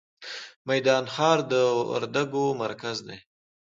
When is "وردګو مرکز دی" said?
1.91-3.17